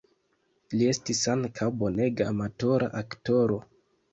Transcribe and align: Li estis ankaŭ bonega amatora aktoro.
Li 0.77 0.87
estis 0.93 1.21
ankaŭ 1.35 1.67
bonega 1.83 2.27
amatora 2.33 2.91
aktoro. 3.03 3.63